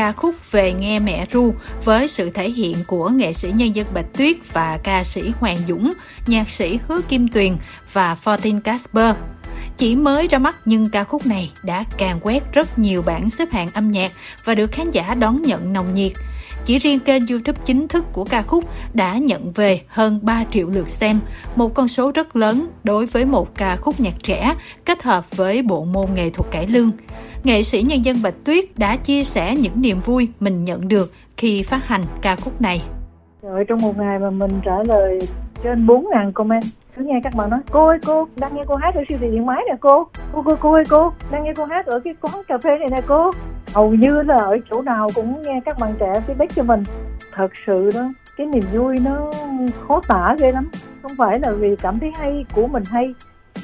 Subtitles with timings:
[0.00, 3.86] ca khúc Về nghe mẹ ru với sự thể hiện của nghệ sĩ nhân dân
[3.94, 5.92] Bạch Tuyết và ca sĩ Hoàng Dũng,
[6.26, 7.56] nhạc sĩ Hứa Kim Tuyền
[7.92, 9.14] và Fortin Casper.
[9.76, 13.48] Chỉ mới ra mắt nhưng ca khúc này đã càng quét rất nhiều bảng xếp
[13.50, 14.12] hạng âm nhạc
[14.44, 16.12] và được khán giả đón nhận nồng nhiệt.
[16.64, 18.64] Chỉ riêng kênh YouTube chính thức của ca khúc
[18.94, 21.20] đã nhận về hơn 3 triệu lượt xem,
[21.56, 24.54] một con số rất lớn đối với một ca khúc nhạc trẻ
[24.84, 26.90] kết hợp với bộ môn nghệ thuật cải lương.
[27.44, 31.12] Nghệ sĩ nhân dân Bạch Tuyết đã chia sẻ những niềm vui mình nhận được
[31.36, 32.82] khi phát hành ca khúc này.
[33.42, 35.18] Trời, trong một ngày mà mình trả lời
[35.62, 36.62] trên 4.000 comment.
[36.96, 39.26] Cứ nghe các bạn nói, cô ơi, cô, đang nghe cô hát ở siêu thị
[39.30, 40.06] điện máy nè, cô.
[40.32, 42.88] Cô cô cô ơi, cô, đang nghe cô hát ở cái quán cà phê này
[42.90, 43.30] nè, cô.
[43.74, 46.82] Hầu như là ở chỗ nào cũng nghe các bạn trẻ feedback cho mình.
[47.34, 49.30] Thật sự đó, cái niềm vui nó
[49.88, 50.68] khó tả ghê lắm.
[51.02, 53.14] Không phải là vì cảm thấy hay, của mình hay,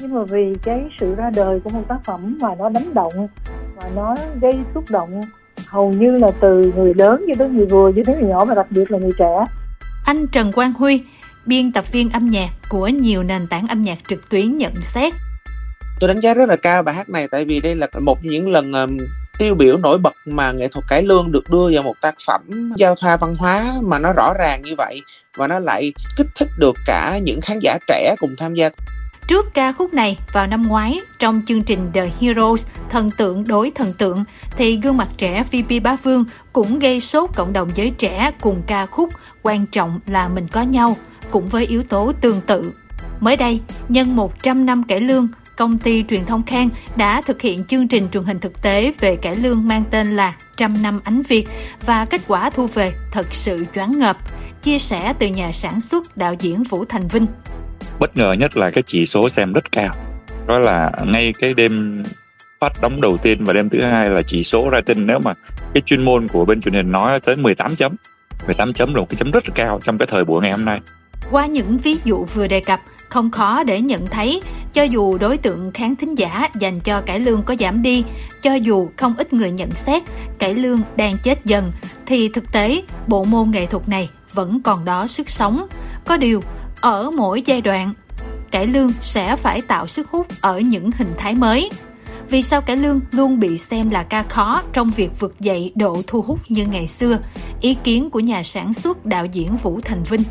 [0.01, 3.27] nhưng mà vì cái sự ra đời của một tác phẩm mà nó đánh động
[3.75, 5.21] và nó gây xúc động.
[5.67, 8.55] Hầu như là từ người lớn cho tới người vừa, cho tới người nhỏ và
[8.55, 9.45] đặc biệt là người trẻ.
[10.05, 11.03] Anh Trần Quang Huy
[11.47, 15.13] biên tập viên âm nhạc của nhiều nền tảng âm nhạc trực tuyến nhận xét.
[15.99, 18.49] Tôi đánh giá rất là cao bài hát này tại vì đây là một những
[18.49, 18.97] lần um,
[19.37, 22.41] tiêu biểu nổi bật mà nghệ thuật cải lương được đưa vào một tác phẩm
[22.77, 25.01] giao thoa văn hóa mà nó rõ ràng như vậy
[25.37, 28.69] và nó lại kích thích được cả những khán giả trẻ cùng tham gia
[29.27, 33.71] Trước ca khúc này vào năm ngoái trong chương trình The Heroes thần tượng đối
[33.71, 34.23] thần tượng
[34.57, 38.61] thì gương mặt trẻ VP Bá Vương cũng gây sốt cộng đồng giới trẻ cùng
[38.67, 39.09] ca khúc
[39.41, 40.97] quan trọng là mình có nhau
[41.31, 42.73] cũng với yếu tố tương tự.
[43.19, 47.63] Mới đây, nhân 100 năm cải lương, công ty truyền thông Khang đã thực hiện
[47.63, 51.21] chương trình truyền hình thực tế về cải lương mang tên là Trăm năm ánh
[51.21, 51.47] Việt
[51.85, 54.17] và kết quả thu về thật sự choáng ngợp,
[54.61, 57.25] chia sẻ từ nhà sản xuất đạo diễn Vũ Thành Vinh.
[57.99, 59.93] Bất ngờ nhất là cái chỉ số xem rất cao.
[60.47, 62.03] Đó là ngay cái đêm
[62.59, 65.33] phát đóng đầu tiên và đêm thứ hai là chỉ số rating nếu mà
[65.73, 67.95] cái chuyên môn của bên truyền hình nói tới 18 chấm
[68.45, 70.65] 18 chấm là một cái chấm rất là cao trong cái thời buổi ngày hôm
[70.65, 70.79] nay
[71.31, 74.41] qua những ví dụ vừa đề cập, không khó để nhận thấy,
[74.73, 78.03] cho dù đối tượng khán thính giả dành cho cải lương có giảm đi,
[78.41, 80.03] cho dù không ít người nhận xét
[80.39, 81.71] cải lương đang chết dần,
[82.05, 85.67] thì thực tế bộ môn nghệ thuật này vẫn còn đó sức sống.
[86.05, 86.41] Có điều,
[86.81, 87.93] ở mỗi giai đoạn,
[88.51, 91.69] cải lương sẽ phải tạo sức hút ở những hình thái mới.
[92.29, 96.01] Vì sao cải lương luôn bị xem là ca khó trong việc vực dậy độ
[96.07, 97.19] thu hút như ngày xưa?
[97.61, 100.23] Ý kiến của nhà sản xuất đạo diễn Vũ Thành Vinh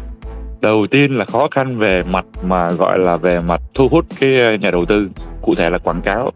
[0.66, 4.40] đầu tiên là khó khăn về mặt mà gọi là về mặt thu hút cái
[4.40, 5.08] ờ, nhà đầu tư,
[5.42, 6.32] cụ thể là quảng cáo.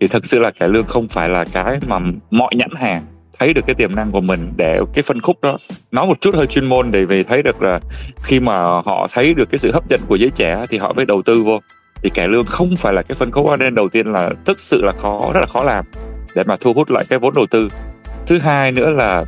[0.00, 1.98] Thì thực sự là cải lương không phải là cái mà
[2.30, 3.06] mọi nhãn hàng
[3.38, 5.56] thấy được cái tiềm năng của mình để cái phân khúc đó.
[5.92, 7.80] Nói một chút hơi chuyên môn để về thấy được là
[8.22, 11.06] khi mà họ thấy được cái sự hấp dẫn của giới trẻ thì họ mới
[11.06, 11.60] đầu tư vô.
[12.02, 14.82] Thì cải lương không phải là cái phân khúc nên đầu tiên là thực sự
[14.82, 15.84] là khó, rất là khó làm
[16.34, 17.68] để mà thu hút lại cái vốn đầu tư.
[18.26, 19.24] Thứ hai nữa là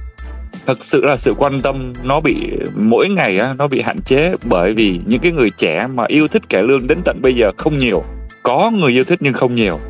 [0.67, 4.35] thực sự là sự quan tâm nó bị mỗi ngày á nó bị hạn chế
[4.45, 7.51] bởi vì những cái người trẻ mà yêu thích cải lương đến tận bây giờ
[7.57, 8.05] không nhiều.
[8.43, 9.81] Có người yêu thích nhưng không nhiều.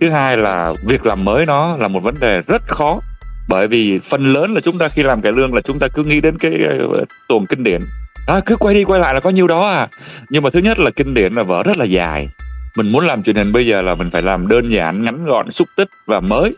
[0.00, 3.00] Thứ hai là việc làm mới nó là một vấn đề rất khó
[3.48, 6.04] bởi vì phần lớn là chúng ta khi làm cải lương là chúng ta cứ
[6.04, 6.52] nghĩ đến cái
[6.92, 7.80] ờ, tuồng kinh điển.
[8.26, 9.88] À, cứ quay đi quay lại là có nhiêu đó à.
[10.30, 12.28] Nhưng mà thứ nhất là kinh điển là vở rất là dài.
[12.76, 15.50] Mình muốn làm truyền hình bây giờ là mình phải làm đơn giản ngắn gọn
[15.50, 16.56] xúc tích và mới.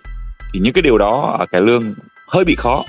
[0.53, 1.95] Thì những cái điều đó ở cải lương
[2.29, 2.85] hơi bị khó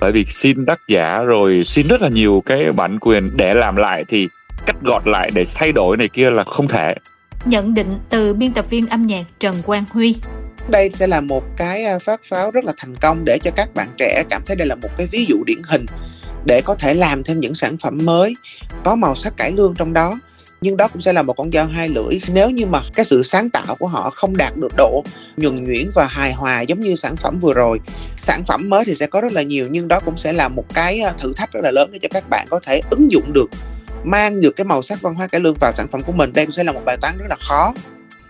[0.00, 3.76] bởi vì xin tác giả rồi xin rất là nhiều cái bản quyền để làm
[3.76, 4.28] lại thì
[4.66, 6.94] cắt gọt lại để thay đổi này kia là không thể.
[7.44, 10.16] Nhận định từ biên tập viên âm nhạc Trần Quang Huy.
[10.68, 13.68] Đây sẽ là một cái à, phát pháo rất là thành công để cho các
[13.74, 15.86] bạn trẻ cảm thấy đây là một cái ví dụ điển hình
[16.46, 18.36] để có thể làm thêm những sản phẩm mới
[18.84, 20.18] có màu sắc cải lương trong đó
[20.66, 22.20] nhưng đó cũng sẽ là một con dao hai lưỡi.
[22.32, 25.04] Nếu như mà cái sự sáng tạo của họ không đạt được độ
[25.36, 27.80] nhuần nhuyễn và hài hòa giống như sản phẩm vừa rồi,
[28.16, 30.64] sản phẩm mới thì sẽ có rất là nhiều, nhưng đó cũng sẽ là một
[30.74, 33.32] cái à, thử thách rất là lớn để cho các bạn có thể ứng dụng
[33.32, 33.50] được,
[34.04, 36.32] mang được cái màu sắc văn hóa cải lương vào sản phẩm của mình.
[36.34, 37.74] Đây cũng sẽ là một bài toán rất là khó.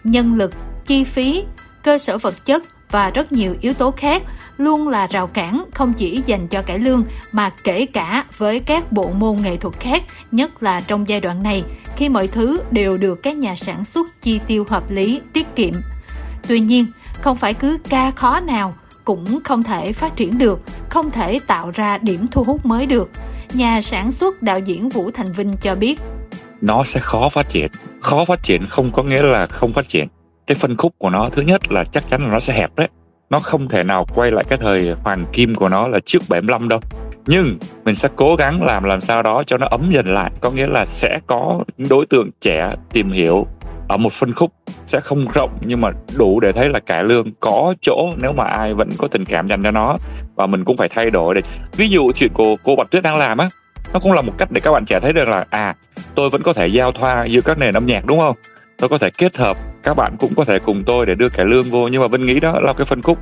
[0.05, 0.53] Nhân lực,
[0.87, 1.45] chi phí,
[1.83, 4.23] cơ sở vật chất và rất nhiều yếu tố khác
[4.57, 8.93] luôn là rào cản không chỉ dành cho cải lương mà kể cả với các
[8.93, 10.03] bộ môn nghệ thuật khác,
[10.33, 11.65] nhất là trong giai đoạn này
[11.97, 15.75] khi mọi thứ đều được các nhà sản xuất chi tiêu hợp lý, tiết kiệm.
[16.49, 16.87] Tuy nhiên,
[17.21, 18.75] không phải cứ ca khó nào
[19.05, 23.11] cũng không thể phát triển được, không thể tạo ra điểm thu hút mới được.
[23.53, 26.01] Nhà sản xuất đạo diễn Vũ Thành Vinh cho biết
[26.61, 27.69] nó sẽ khó phát triển
[28.01, 30.09] khó phát triển không có nghĩa là không phát triển
[30.47, 32.89] cái phân khúc của nó, thứ nhất là chắc chắn là nó sẽ hẹp đấy.
[33.31, 36.69] Nó không thể nào quay lại cái thời hoàng kim của nó là trước 75
[36.69, 36.81] đâu.
[37.27, 40.31] Nhưng mình sẽ cố gắng làm làm sao đó cho nó ấm dần lại.
[40.41, 43.47] Có nghĩa là sẽ có những đối tượng trẻ tìm hiểu
[43.89, 44.53] ở một phân khúc.
[44.87, 48.45] Sẽ không rộng nhưng mà đủ để thấy là cải lương có chỗ nếu mà
[48.45, 49.97] ai vẫn có tình cảm dành cho nó.
[50.35, 51.41] Và mình cũng phải thay đổi để,
[51.77, 53.49] ví dụ chuyện của cô Bạch Tuyết đang làm á,
[53.93, 55.75] nó cũng là một cách để các bạn trẻ thấy được là à
[56.15, 58.37] tôi vẫn có thể giao thoa giữa các nền âm nhạc, đúng không?
[58.79, 61.47] Tôi có thể kết hợp các bạn cũng có thể cùng tôi để đưa cải
[61.47, 63.19] lương vô, nhưng mà vân nghĩ đó là cái phân khúc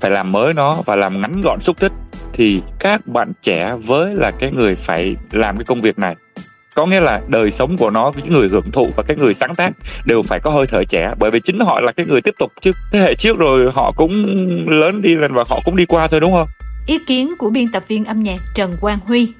[0.00, 1.92] phải làm mới nó và làm ngắn gọn xúc tích,
[2.32, 6.16] thì các bạn trẻ với là cái người phải làm cái công việc này.
[6.74, 9.54] Có nghĩa là đời sống của nó, những người hưởng thụ và cái người sáng
[9.54, 9.72] tác
[10.04, 12.52] đều phải có hơi thở trẻ, bởi vì chính họ là cái người tiếp tục
[12.62, 12.72] chứ.
[12.92, 14.12] Thế hệ trước rồi họ cũng
[14.68, 16.48] lớn đi lên và họ cũng đi qua thôi, đúng không?
[16.86, 19.32] Ý kiến của biên tập viên âm nhạc Trần Quang Huy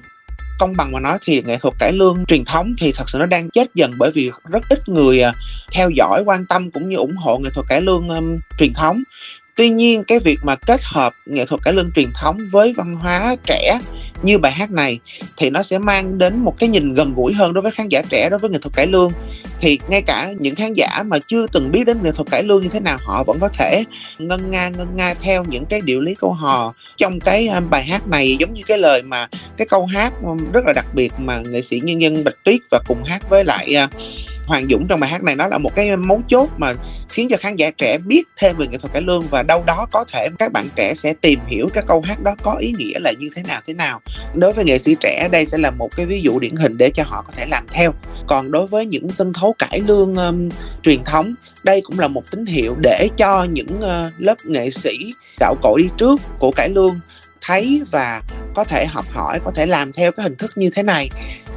[0.59, 3.25] công bằng mà nói thì nghệ thuật cải lương truyền thống thì thật sự nó
[3.25, 5.33] đang chết dần bởi vì rất ít người à,
[5.71, 9.03] theo dõi quan tâm cũng như ủng hộ nghệ thuật cải lương um, truyền thống.
[9.55, 12.95] Tuy nhiên cái việc mà kết hợp nghệ thuật cải lương truyền thống với văn
[12.95, 13.79] hóa trẻ
[14.25, 14.99] như bài hát này,
[15.37, 18.01] thì nó sẽ mang đến một cái nhìn gần gũi hơn đối với khán giả
[18.09, 19.09] trẻ, đối với nghệ thuật cải lương.
[19.59, 22.61] Thì ngay cả những khán giả mà chưa từng biết đến nghệ thuật cải lương
[22.61, 23.83] như thế nào, họ vẫn có thể
[24.17, 27.83] ngân nga ngân nga theo những cái điệu lý câu hò trong cái à, bài
[27.83, 29.27] hát này, giống như cái lời mà,
[29.57, 32.59] cái câu hát ừ, rất là đặc biệt mà nghệ sĩ nhân dân bạch tuyết
[32.71, 33.89] và cùng hát với lại à,
[34.45, 36.73] Hoàng Dũng trong bài hát này, nó là một cái mấu chốt mà
[37.15, 39.87] khiến cho khán giả trẻ biết thêm về nghệ thuật cải lương và đâu đó
[39.91, 42.99] có thể các bạn trẻ sẽ tìm hiểu các câu hát đó có ý nghĩa
[42.99, 44.01] là như thế nào thế nào.
[44.35, 46.89] Đối với nghệ sĩ trẻ đây sẽ là một cái ví dụ điển hình để
[46.89, 47.93] cho họ có thể làm theo.
[48.27, 50.49] Còn đối với những sân khấu cải lương um,
[50.83, 55.13] truyền thống đây cũng là một tín hiệu để cho những uh, lớp nghệ sĩ
[55.39, 56.99] gạo cội đi trước của cải lương
[57.41, 58.21] thấy và
[58.55, 61.09] có thể học hỏi có thể làm theo cái hình thức như thế này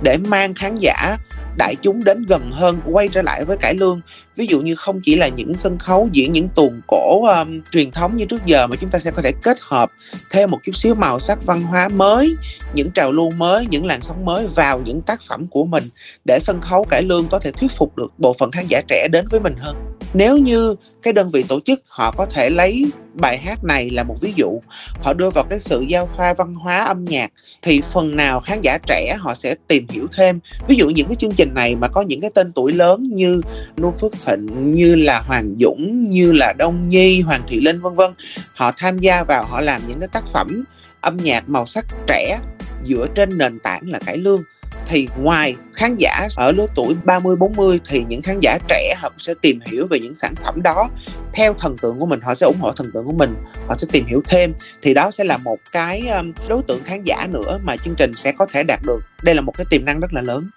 [0.03, 1.17] để mang khán giả
[1.59, 4.01] đại chúng đến gần hơn quay trở lại với cải lương
[4.39, 7.91] ví dụ như không chỉ là những sân khấu diễn những tuồng cổ um, truyền
[7.91, 9.91] thống như trước giờ mà chúng ta sẽ có thể kết hợp
[10.31, 12.35] thêm một chút xíu màu sắc văn hóa mới
[12.75, 15.85] những trào lưu mới những làn sóng mới vào những tác phẩm của mình
[16.25, 19.09] để sân khấu cải lương có thể thuyết phục được bộ phận khán giả trẻ
[19.13, 19.77] đến với mình hơn.
[20.15, 24.03] Nếu như cái đơn vị tổ chức họ có thể lấy bài hát này là
[24.03, 24.61] một ví dụ
[25.03, 27.33] họ đưa vào cái sự giao thoa văn hóa âm nhạc
[27.63, 30.41] thì phần nào khán giả trẻ họ sẽ tìm hiểu thêm.
[30.69, 33.41] Ví dụ những cái chương trình này mà có những cái tên tuổi lớn như
[33.77, 37.95] nu phước thịnh như là hoàng dũng, như là đông nhi, hoàng thị linh, vân
[37.95, 38.11] vân.
[38.55, 40.65] Họ tham gia vào, họ làm những cái tác phẩm
[41.01, 42.39] âm nhạc màu sắc trẻ
[42.85, 44.43] dựa trên nền tảng là cải lương.
[44.87, 49.13] Thì ngoài khán giả ở lứa tuổi 30 40 thì những khán giả trẻ họ
[49.19, 50.89] sẽ tìm hiểu về những sản phẩm đó.
[51.33, 53.35] Theo thần tượng của mình, họ sẽ ủng hộ thần tượng của mình,
[53.67, 54.55] họ sẽ tìm hiểu thêm.
[54.83, 58.15] Thì đó sẽ là một cái um, đối tượng khán giả nữa mà chương trình
[58.15, 59.01] sẽ có thể đạt được.
[59.23, 60.51] Đây là một cái tiềm năng rất là lớn.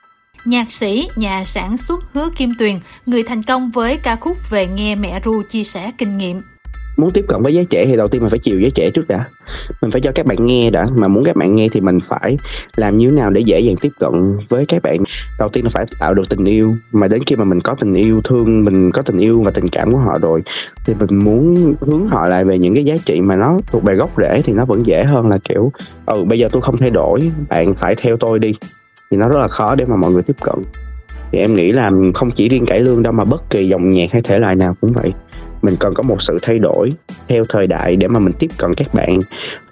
[0.46, 4.68] Nhạc sĩ, nhà sản xuất Hứa Kim Tuyền, người thành công với ca khúc Về
[4.68, 6.42] nghe mẹ ru chia sẻ kinh nghiệm.
[6.98, 9.08] Muốn tiếp cận với giới trẻ thì đầu tiên mình phải chiều giới trẻ trước
[9.08, 9.26] đã.
[9.82, 10.88] Mình phải cho các bạn nghe đã.
[10.96, 12.38] Mà muốn các bạn nghe thì mình phải
[12.76, 15.04] làm như thế nào để dễ dàng tiếp cận với các bạn.
[15.40, 16.76] Đầu tiên là phải tạo được tình yêu.
[16.92, 19.70] Mà đến khi mà mình có tình yêu thương mình có tình yêu và tình
[19.70, 20.44] cảm của họ rồi
[20.86, 23.96] thì mình muốn hướng họ lại về những cái giá trị mà nó thuộc về
[23.96, 25.72] gốc rễ thì nó vẫn dễ hơn là kiểu
[26.06, 27.32] ừ bây giờ tôi không thay đổi.
[27.50, 28.54] Bạn phải theo tôi đi
[29.12, 30.56] thì nó rất là khó để mà mọi người tiếp cận.
[31.32, 34.12] Thì em nghĩ là không chỉ riêng cải lương đâu mà bất kỳ dòng nhạc
[34.12, 35.14] hay thể loại nào cũng vậy.
[35.62, 36.94] Mình cần có một sự thay đổi
[37.28, 39.20] theo thời đại để mà mình tiếp cận các bạn.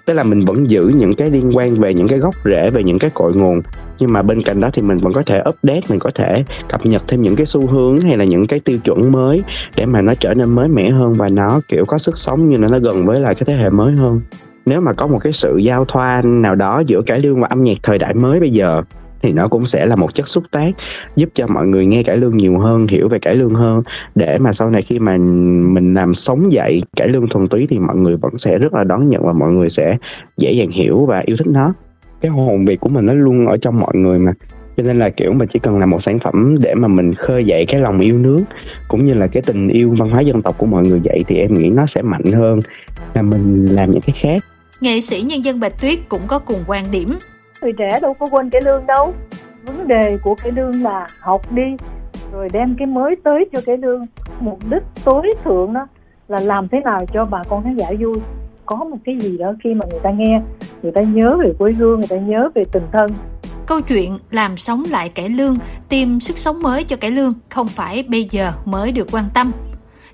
[0.06, 2.82] Tức là mình vẫn giữ những cái liên quan về những cái gốc rễ, về
[2.82, 3.60] những cái cội nguồn,
[3.98, 6.86] nhưng mà bên cạnh đó thì mình vẫn có thể update, mình có thể cập
[6.86, 9.42] nhật thêm những cái xu hướng hay là những cái tiêu chuẩn mới
[9.76, 12.56] để mà nó trở nên mới mẻ hơn và nó, kiểu, có sức sống như
[12.56, 14.20] là nó gần với lại cái thế hệ mới hơn.
[14.66, 17.62] Nếu mà có một cái sự giao thoa nào đó giữa cải lương và âm
[17.62, 18.82] nhạc thời đại mới bây giờ
[19.22, 20.70] thì nó cũng sẽ là một chất xúc tác
[21.16, 23.82] giúp cho mọi người nghe cải lương nhiều hơn, hiểu về cải lương hơn.
[24.14, 25.16] Để mà sau này khi mà
[25.62, 28.84] mình làm sống dậy cải lương thuần túy thì mọi người vẫn sẽ rất là
[28.84, 29.96] đón nhận và mọi người sẽ
[30.36, 31.74] dễ dàng hiểu và yêu thích nó.
[32.20, 34.32] Cái hồn việt của mình nó luôn ở trong mọi người mà.
[34.76, 37.44] Cho nên là, kiểu mà chỉ cần làm một sản phẩm để mà mình khơi
[37.44, 38.44] dậy cái lòng yêu nước,
[38.88, 41.36] cũng như là cái tình yêu văn hóa dân tộc của mọi người dậy thì
[41.36, 42.58] em nghĩ nó sẽ mạnh hơn
[43.14, 44.44] là mình làm những cái khác.
[44.80, 47.08] Nghệ sĩ nhân dân bạch tuyết cũng có cùng quan điểm
[47.62, 49.14] người trẻ đâu có quên cái lương đâu.
[49.66, 51.76] Vấn đề của cái lương là học đi,
[52.32, 54.06] rồi đem cái mới tới cho cái lương.
[54.40, 55.86] Mục đích tối thượng đó
[56.28, 58.18] là làm thế nào cho bà con khán giả vui.
[58.66, 60.42] Có một cái gì đó khi mà người ta nghe,
[60.82, 63.10] người ta nhớ về quê hương, người ta nhớ về tình thân.
[63.66, 65.56] Câu chuyện làm sống lại cải lương,
[65.88, 69.52] tìm sức sống mới cho cải lương không phải bây giờ mới được quan tâm.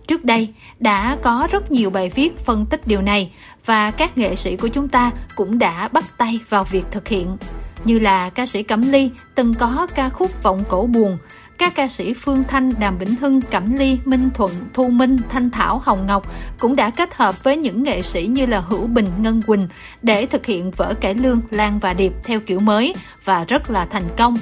[0.07, 0.49] Trước đây
[0.81, 3.31] đã có rất nhiều bài viết phân tích điều này
[3.65, 7.37] và các nghệ sĩ của chúng ta cũng đã bắt tay vào việc thực hiện.
[7.85, 11.19] Như là ca sĩ Cẩm Ly từng có ca khúc Vọng Cổ Buồn,
[11.59, 15.51] các ca sĩ Phương Thanh, Đàm Vĩnh Hưng, Cẩm Ly, Minh Thuận, Thu Minh, Thanh
[15.51, 19.09] Thảo, Hồng Ngọc cũng đã kết hợp với những nghệ sĩ như là Hữu Bình,
[19.19, 19.69] Ngân Quỳnh
[20.03, 22.95] để thực hiện vở cải lương Lan và Điệp theo kiểu mới
[23.25, 24.37] và rất là thành công.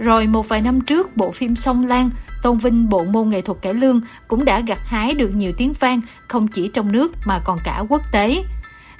[0.00, 2.10] Rồi một vài năm trước, bộ phim Sông Lan
[2.46, 5.72] tôn vinh bộ môn nghệ thuật cải lương cũng đã gặt hái được nhiều tiếng
[5.72, 8.42] vang không chỉ trong nước mà còn cả quốc tế.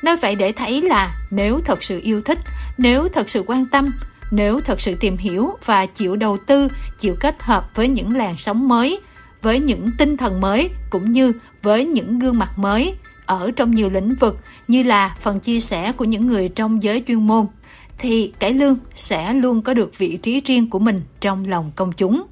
[0.03, 2.39] Nói vậy để thấy là nếu thật sự yêu thích,
[2.79, 3.91] nếu thật sự quan tâm,
[4.31, 8.37] nếu thật sự tìm hiểu và chịu đầu tư, chịu kết hợp với những làn
[8.37, 9.01] sóng mới,
[9.43, 12.95] với những tinh thần mới cũng như với những gương mặt mới
[13.27, 14.37] ở trong nhiều lĩnh vực
[14.69, 17.47] như là phần chia sẻ của những người trong giới chuyên môn
[17.99, 21.93] thì cải lương sẽ luôn có được vị trí riêng của mình trong lòng công
[21.93, 22.23] chúng.